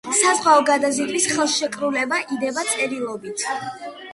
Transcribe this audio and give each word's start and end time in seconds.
საზღვაო 0.19 0.61
გადაზიდვის 0.69 1.27
ხელშეკრულება 1.35 2.21
იდება 2.37 2.67
წერილობით. 2.73 3.47